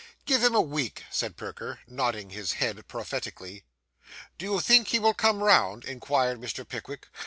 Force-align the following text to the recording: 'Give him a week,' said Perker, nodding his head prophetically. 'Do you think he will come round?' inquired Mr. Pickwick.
'Give 0.25 0.41
him 0.43 0.55
a 0.55 0.61
week,' 0.61 1.03
said 1.11 1.37
Perker, 1.37 1.81
nodding 1.85 2.31
his 2.31 2.53
head 2.53 2.87
prophetically. 2.87 3.65
'Do 4.39 4.45
you 4.53 4.59
think 4.59 4.87
he 4.87 4.97
will 4.97 5.13
come 5.13 5.43
round?' 5.43 5.85
inquired 5.85 6.39
Mr. 6.41 6.67
Pickwick. 6.67 7.07